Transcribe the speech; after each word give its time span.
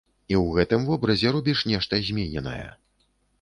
І 0.31 0.35
ў 0.43 0.55
гэтым 0.55 0.87
вобразе 0.87 1.33
робіш 1.35 1.61
нешта 1.73 2.01
змененае. 2.09 2.65